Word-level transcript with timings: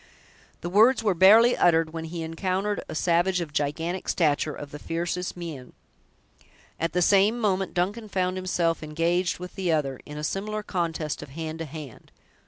The 0.61 0.69
words 0.71 1.03
were 1.03 1.13
barely 1.13 1.55
uttered, 1.55 1.93
when 1.93 2.05
he 2.05 2.23
encountered 2.23 2.83
a 2.89 2.95
savage 2.95 3.39
of 3.39 3.53
gigantic 3.53 4.09
stature, 4.09 4.55
of 4.55 4.71
the 4.71 4.79
fiercest 4.79 5.37
mien. 5.37 5.73
At 6.79 6.93
the 6.93 7.03
same 7.03 7.37
moment, 7.37 7.75
Duncan 7.75 8.09
found 8.09 8.35
himself 8.35 8.81
engaged 8.81 9.37
with 9.37 9.53
the 9.53 9.71
other, 9.71 9.99
in 10.07 10.17
a 10.17 10.23
similar 10.23 10.63
contest 10.63 11.21
of 11.21 11.29
hand 11.29 11.59
to 11.59 11.65
hand. 11.65 12.11